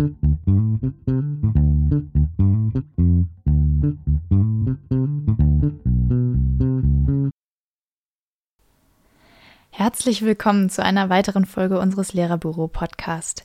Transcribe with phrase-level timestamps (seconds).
[0.00, 0.16] Herzlich
[10.22, 13.44] willkommen zu einer weiteren Folge unseres Lehrerbüro-Podcast.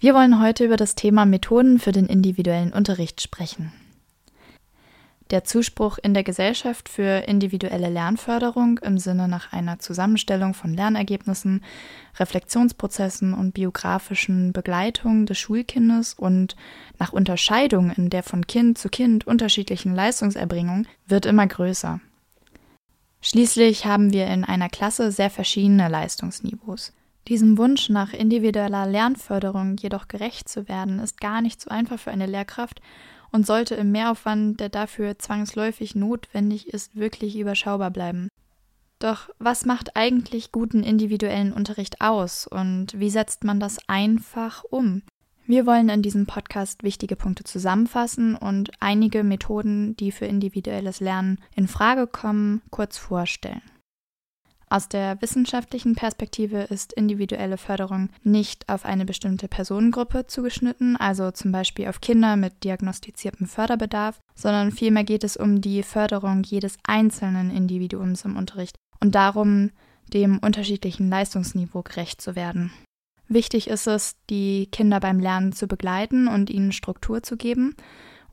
[0.00, 3.72] Wir wollen heute über das Thema Methoden für den individuellen Unterricht sprechen.
[5.30, 11.64] Der Zuspruch in der Gesellschaft für individuelle Lernförderung im Sinne nach einer Zusammenstellung von Lernergebnissen,
[12.18, 16.56] Reflexionsprozessen und biografischen Begleitungen des Schulkindes und
[16.98, 22.00] nach Unterscheidung in der von Kind zu Kind unterschiedlichen Leistungserbringung wird immer größer.
[23.22, 26.92] Schließlich haben wir in einer Klasse sehr verschiedene Leistungsniveaus.
[27.28, 32.10] Diesem Wunsch nach individueller Lernförderung jedoch gerecht zu werden, ist gar nicht so einfach für
[32.10, 32.82] eine Lehrkraft
[33.34, 38.28] und sollte im Mehraufwand, der dafür zwangsläufig notwendig ist, wirklich überschaubar bleiben.
[39.00, 45.02] Doch was macht eigentlich guten individuellen Unterricht aus und wie setzt man das einfach um?
[45.48, 51.40] Wir wollen in diesem Podcast wichtige Punkte zusammenfassen und einige Methoden, die für individuelles Lernen
[51.56, 53.62] in Frage kommen, kurz vorstellen.
[54.68, 61.52] Aus der wissenschaftlichen Perspektive ist individuelle Förderung nicht auf eine bestimmte Personengruppe zugeschnitten, also zum
[61.52, 67.50] Beispiel auf Kinder mit diagnostiziertem Förderbedarf, sondern vielmehr geht es um die Förderung jedes einzelnen
[67.50, 69.70] Individuums im Unterricht und darum,
[70.12, 72.72] dem unterschiedlichen Leistungsniveau gerecht zu werden.
[73.28, 77.74] Wichtig ist es, die Kinder beim Lernen zu begleiten und ihnen Struktur zu geben.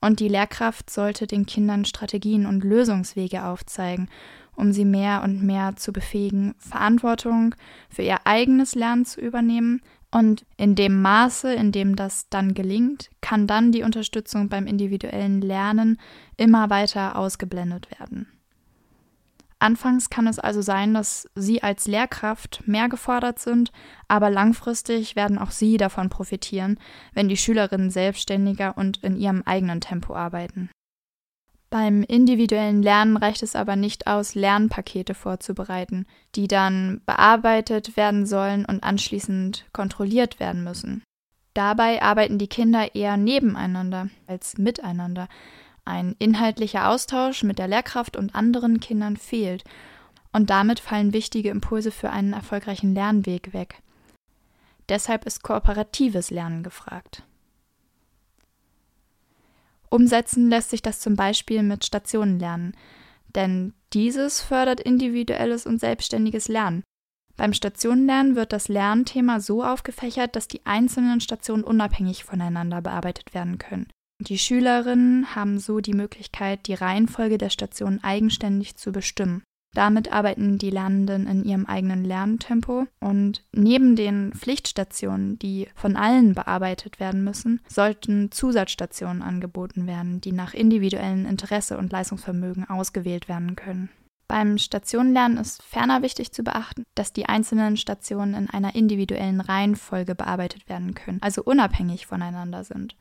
[0.01, 4.09] Und die Lehrkraft sollte den Kindern Strategien und Lösungswege aufzeigen,
[4.55, 7.55] um sie mehr und mehr zu befähigen, Verantwortung
[7.89, 9.81] für ihr eigenes Lernen zu übernehmen.
[10.11, 15.41] Und in dem Maße, in dem das dann gelingt, kann dann die Unterstützung beim individuellen
[15.41, 15.99] Lernen
[16.35, 18.27] immer weiter ausgeblendet werden.
[19.61, 23.71] Anfangs kann es also sein, dass Sie als Lehrkraft mehr gefordert sind,
[24.07, 26.79] aber langfristig werden auch Sie davon profitieren,
[27.13, 30.71] wenn die Schülerinnen selbstständiger und in ihrem eigenen Tempo arbeiten.
[31.71, 38.65] Beim individuellen Lernen reicht es aber nicht aus, Lernpakete vorzubereiten, die dann bearbeitet werden sollen
[38.65, 41.01] und anschließend kontrolliert werden müssen.
[41.53, 45.29] Dabei arbeiten die Kinder eher nebeneinander als miteinander,
[45.85, 49.63] ein inhaltlicher Austausch mit der Lehrkraft und anderen Kindern fehlt
[50.33, 53.81] und damit fallen wichtige Impulse für einen erfolgreichen Lernweg weg.
[54.89, 57.23] Deshalb ist kooperatives Lernen gefragt.
[59.91, 62.75] Umsetzen lässt sich das zum Beispiel mit Stationenlernen,
[63.35, 66.83] denn dieses fördert individuelles und selbstständiges Lernen.
[67.35, 73.57] Beim Stationenlernen wird das Lernthema so aufgefächert, dass die einzelnen Stationen unabhängig voneinander bearbeitet werden
[73.57, 73.87] können.
[74.19, 79.43] Die Schülerinnen haben so die Möglichkeit, die Reihenfolge der Stationen eigenständig zu bestimmen.
[79.73, 86.33] Damit arbeiten die Lernenden in ihrem eigenen Lerntempo und neben den Pflichtstationen, die von allen
[86.33, 93.55] bearbeitet werden müssen, sollten Zusatzstationen angeboten werden, die nach individuellem Interesse und Leistungsvermögen ausgewählt werden
[93.55, 93.89] können.
[94.27, 100.15] Beim Stationenlernen ist ferner wichtig zu beachten, dass die einzelnen Stationen in einer individuellen Reihenfolge
[100.15, 102.95] bearbeitet werden können, also unabhängig voneinander sind.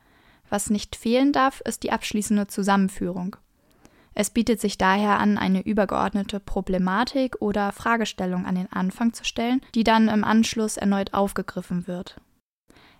[0.49, 3.37] Was nicht fehlen darf, ist die abschließende Zusammenführung.
[4.13, 9.61] Es bietet sich daher an, eine übergeordnete Problematik oder Fragestellung an den Anfang zu stellen,
[9.73, 12.19] die dann im Anschluss erneut aufgegriffen wird.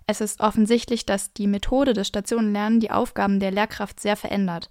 [0.08, 4.70] Es ist offensichtlich, dass die Methode des Stationenlernen die Aufgaben der Lehrkraft sehr verändert.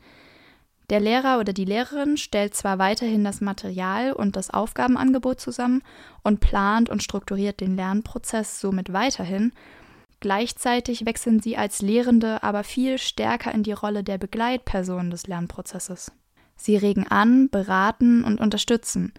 [0.88, 5.82] Der Lehrer oder die Lehrerin stellt zwar weiterhin das Material und das Aufgabenangebot zusammen
[6.22, 9.52] und plant und strukturiert den Lernprozess somit weiterhin,
[10.20, 16.12] Gleichzeitig wechseln sie als Lehrende aber viel stärker in die Rolle der Begleitperson des Lernprozesses.
[16.60, 19.14] Sie regen an, beraten und unterstützen.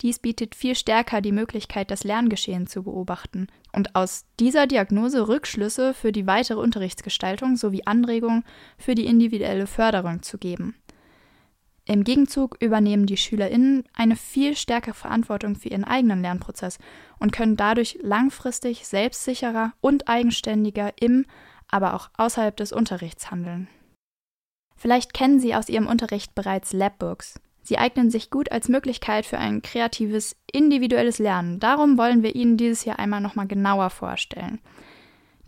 [0.00, 5.94] Dies bietet viel stärker die Möglichkeit, das Lerngeschehen zu beobachten und aus dieser Diagnose Rückschlüsse
[5.94, 8.42] für die weitere Unterrichtsgestaltung sowie Anregungen
[8.76, 10.74] für die individuelle Förderung zu geben.
[11.84, 16.78] Im Gegenzug übernehmen die SchülerInnen eine viel stärkere Verantwortung für ihren eigenen Lernprozess
[17.20, 21.24] und können dadurch langfristig selbstsicherer und eigenständiger im,
[21.68, 23.68] aber auch außerhalb des Unterrichts handeln.
[24.80, 27.38] Vielleicht kennen Sie aus Ihrem Unterricht bereits Labbooks.
[27.62, 31.60] Sie eignen sich gut als Möglichkeit für ein kreatives, individuelles Lernen.
[31.60, 34.58] Darum wollen wir Ihnen dieses hier einmal nochmal genauer vorstellen.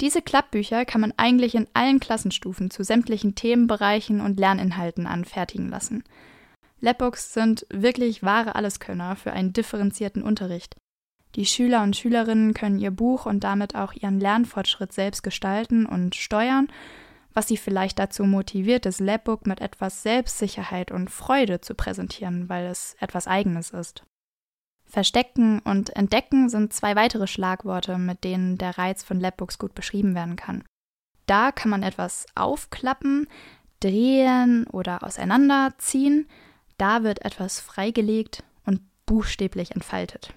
[0.03, 6.05] Diese Klappbücher kann man eigentlich in allen Klassenstufen zu sämtlichen Themenbereichen und Lerninhalten anfertigen lassen.
[6.81, 10.77] Labbooks sind wirklich wahre Alleskönner für einen differenzierten Unterricht.
[11.37, 16.17] Die Schüler und Schülerinnen können ihr Buch und damit auch ihren Lernfortschritt selbst gestalten und
[16.17, 16.69] steuern,
[17.35, 22.67] was sie vielleicht dazu motiviert, das Labbook mit etwas Selbstsicherheit und Freude zu präsentieren, weil
[22.67, 24.05] es etwas Eigenes ist.
[24.85, 30.15] Verstecken und Entdecken sind zwei weitere Schlagworte, mit denen der Reiz von Labbooks gut beschrieben
[30.15, 30.65] werden kann.
[31.27, 33.27] Da kann man etwas aufklappen,
[33.81, 36.29] drehen oder auseinanderziehen.
[36.77, 40.35] Da wird etwas freigelegt und buchstäblich entfaltet.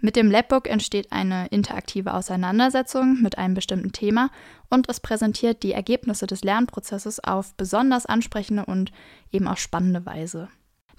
[0.00, 4.30] Mit dem Labbook entsteht eine interaktive Auseinandersetzung mit einem bestimmten Thema
[4.70, 8.92] und es präsentiert die Ergebnisse des Lernprozesses auf besonders ansprechende und
[9.32, 10.48] eben auch spannende Weise.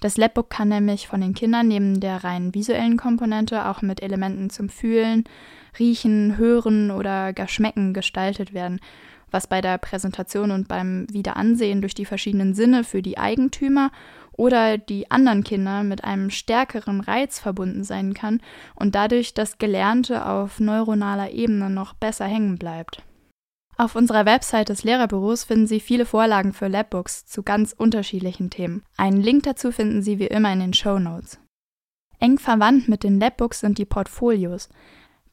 [0.00, 4.50] Das Labbook kann nämlich von den Kindern neben der rein visuellen Komponente auch mit Elementen
[4.50, 5.24] zum Fühlen,
[5.78, 8.80] Riechen, Hören oder gar Schmecken gestaltet werden
[9.30, 13.90] was bei der Präsentation und beim Wiederansehen durch die verschiedenen Sinne für die Eigentümer
[14.40, 18.40] oder die anderen Kinder mit einem stärkeren Reiz verbunden sein kann
[18.74, 23.02] und dadurch das Gelernte auf neuronaler Ebene noch besser hängen bleibt.
[23.76, 28.82] Auf unserer Website des Lehrerbüros finden Sie viele Vorlagen für Labbooks zu ganz unterschiedlichen Themen.
[28.96, 31.38] Einen Link dazu finden Sie wie immer in den Show Notes.
[32.18, 34.70] Eng verwandt mit den Labbooks sind die Portfolios.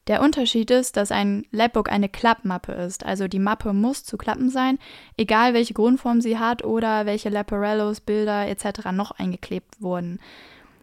[0.08, 4.48] Der Unterschied ist, dass ein Labbook eine Klappmappe ist, also die Mappe muss zu klappen
[4.48, 4.78] sein,
[5.18, 8.90] egal welche Grundform sie hat oder welche Leporellos, Bilder etc.
[8.92, 10.18] noch eingeklebt wurden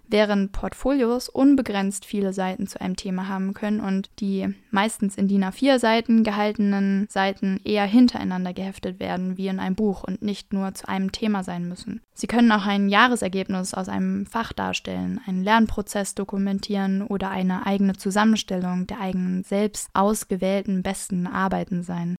[0.10, 5.44] während Portfolios unbegrenzt viele Seiten zu einem Thema haben können und die meistens in DIN
[5.44, 10.74] A4 Seiten gehaltenen Seiten eher hintereinander geheftet werden, wie in einem Buch und nicht nur
[10.74, 12.02] zu einem Thema sein müssen.
[12.14, 17.94] Sie können auch ein Jahresergebnis aus einem Fach darstellen, einen Lernprozess dokumentieren oder eine eigene
[17.94, 22.16] Zusammenstellung der eigenen selbst ausgewählten besten Arbeiten sein.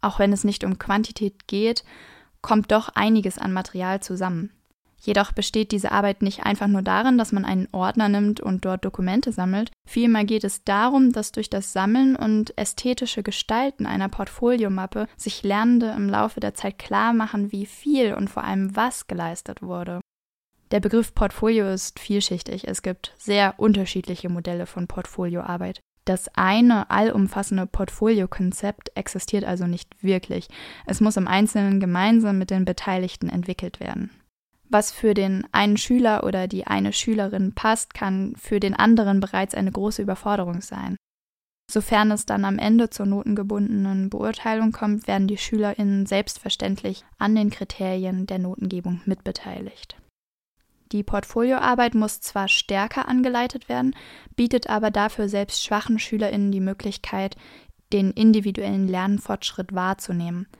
[0.00, 1.84] Auch wenn es nicht um Quantität geht,
[2.40, 4.50] kommt doch einiges an Material zusammen.
[5.00, 8.84] Jedoch besteht diese Arbeit nicht einfach nur darin, dass man einen Ordner nimmt und dort
[8.84, 9.70] Dokumente sammelt.
[9.86, 15.94] Vielmehr geht es darum, dass durch das Sammeln und ästhetische Gestalten einer Portfoliomappe sich Lernende
[15.96, 20.00] im Laufe der Zeit klar machen, wie viel und vor allem was geleistet wurde.
[20.70, 22.68] Der Begriff Portfolio ist vielschichtig.
[22.68, 25.80] Es gibt sehr unterschiedliche Modelle von Portfolioarbeit.
[26.04, 30.48] Das eine allumfassende Portfoliokonzept existiert also nicht wirklich.
[30.86, 34.10] Es muss im Einzelnen gemeinsam mit den Beteiligten entwickelt werden.
[34.70, 39.54] Was für den einen Schüler oder die eine Schülerin passt, kann für den anderen bereits
[39.54, 40.96] eine große Überforderung sein.
[41.70, 47.50] Sofern es dann am Ende zur notengebundenen Beurteilung kommt, werden die SchülerInnen selbstverständlich an den
[47.50, 49.96] Kriterien der Notengebung mitbeteiligt.
[50.92, 53.94] Die Portfolioarbeit muss zwar stärker angeleitet werden,
[54.36, 57.36] bietet aber dafür selbst schwachen SchülerInnen die Möglichkeit,
[57.92, 60.46] den individuellen Lernfortschritt wahrzunehmen–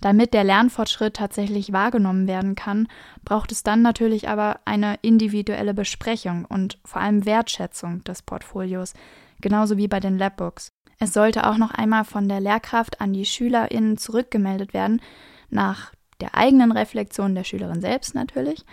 [0.00, 2.88] damit der Lernfortschritt tatsächlich wahrgenommen werden kann,
[3.24, 8.94] braucht es dann natürlich aber eine individuelle Besprechung und vor allem Wertschätzung des Portfolios,
[9.40, 10.72] genauso wie bei den Labbooks.
[10.98, 15.00] Es sollte auch noch einmal von der Lehrkraft an die SchülerInnen zurückgemeldet werden,
[15.48, 18.66] nach der eigenen Reflexion der Schülerin selbst natürlich,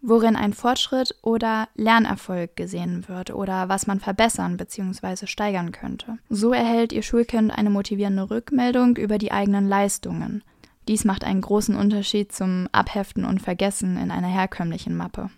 [0.00, 5.26] worin ein Fortschritt oder Lernerfolg gesehen wird oder was man verbessern bzw.
[5.26, 6.18] steigern könnte.
[6.28, 10.42] So erhält Ihr Schulkind eine motivierende Rückmeldung über die eigenen Leistungen.
[10.88, 15.30] Dies macht einen großen Unterschied zum Abheften und Vergessen in einer herkömmlichen Mappe.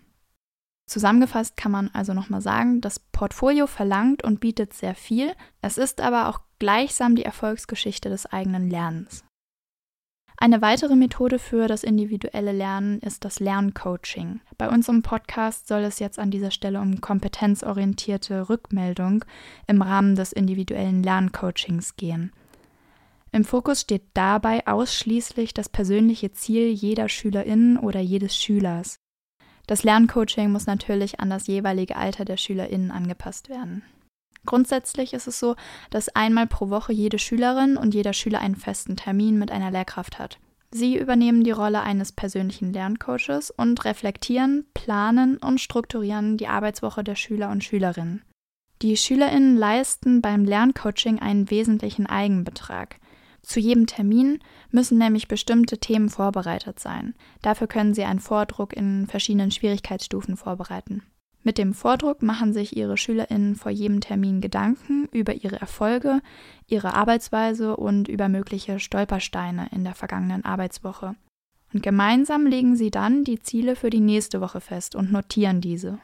[0.87, 5.99] Zusammengefasst kann man also nochmal sagen, das Portfolio verlangt und bietet sehr viel, es ist
[5.99, 9.23] aber auch gleichsam die Erfolgsgeschichte des eigenen Lernens.
[10.39, 14.39] Eine weitere Methode für das individuelle Lernen ist das Lerncoaching.
[14.59, 19.25] Bei uns im Podcast soll es jetzt an dieser Stelle um kompetenzorientierte Rückmeldung
[19.65, 22.31] im Rahmen des individuellen Lerncoachings gehen.
[23.31, 28.99] Im Fokus steht dabei ausschließlich das persönliche Ziel jeder Schülerin oder jedes Schülers.
[29.67, 33.83] Das Lerncoaching muss natürlich an das jeweilige Alter der Schülerinnen angepasst werden.
[34.45, 35.55] Grundsätzlich ist es so,
[35.89, 40.19] dass einmal pro Woche jede Schülerin und jeder Schüler einen festen Termin mit einer Lehrkraft
[40.19, 40.39] hat.
[40.71, 47.15] Sie übernehmen die Rolle eines persönlichen Lerncoaches und reflektieren, planen und strukturieren die Arbeitswoche der
[47.15, 48.23] Schüler und Schülerinnen.
[48.81, 52.99] Die Schülerinnen leisten beim Lerncoaching einen wesentlichen Eigenbetrag.
[53.47, 54.39] Zu jedem Termin
[54.71, 57.15] müssen nämlich bestimmte Themen vorbereitet sein.
[57.41, 61.03] Dafür können Sie einen Vordruck in verschiedenen Schwierigkeitsstufen vorbereiten.
[61.43, 66.21] Mit dem Vordruck machen sich Ihre SchülerInnen vor jedem Termin Gedanken über ihre Erfolge,
[66.67, 71.15] ihre Arbeitsweise und über mögliche Stolpersteine in der vergangenen Arbeitswoche.
[71.73, 75.99] Und gemeinsam legen Sie dann die Ziele für die nächste Woche fest und notieren diese.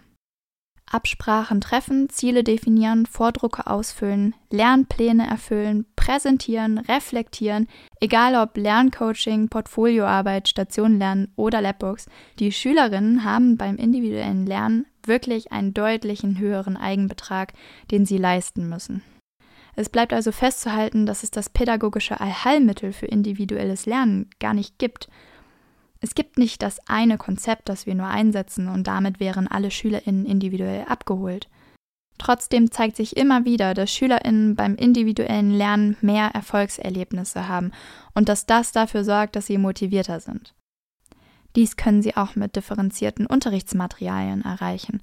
[0.94, 7.68] Absprachen treffen, Ziele definieren, Vordrucke ausfüllen, Lernpläne erfüllen, präsentieren, reflektieren,
[8.00, 12.06] egal ob Lerncoaching, Portfolioarbeit, Stationenlernen oder Labbooks,
[12.38, 17.54] die Schülerinnen haben beim individuellen Lernen wirklich einen deutlichen höheren Eigenbetrag,
[17.92, 19.02] den sie leisten müssen.
[19.76, 25.10] Es bleibt also festzuhalten, dass es das pädagogische Allheilmittel für individuelles Lernen gar nicht gibt
[26.04, 30.26] es gibt nicht das eine Konzept, das wir nur einsetzen und damit wären alle SchülerInnen
[30.26, 31.48] individuell abgeholt.
[32.18, 37.72] Trotzdem zeigt sich immer wieder, dass SchülerInnen beim individuellen Lernen mehr Erfolgserlebnisse haben
[38.14, 40.54] und dass das dafür sorgt, dass sie motivierter sind.
[41.56, 45.02] Dies können sie auch mit differenzierten Unterrichtsmaterialien erreichen,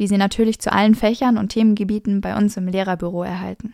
[0.00, 3.72] die sie natürlich zu allen Fächern und Themengebieten bei uns im Lehrerbüro erhalten.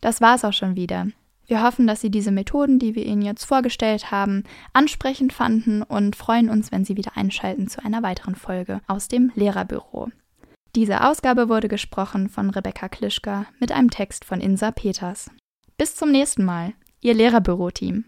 [0.00, 1.06] Das war's auch schon wieder.
[1.46, 6.16] Wir hoffen, dass Sie diese Methoden, die wir Ihnen jetzt vorgestellt haben, ansprechend fanden und
[6.16, 10.08] freuen uns, wenn Sie wieder einschalten zu einer weiteren Folge aus dem Lehrerbüro.
[10.74, 15.30] Diese Ausgabe wurde gesprochen von Rebecca Klischka mit einem Text von Insa Peters.
[15.78, 18.04] Bis zum nächsten Mal, Ihr Lehrerbüro-Team.